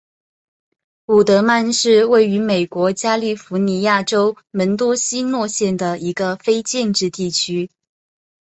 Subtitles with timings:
[1.05, 7.69] 伍德曼是位于美国加利福尼亚州门多西诺县的一个非建制地区。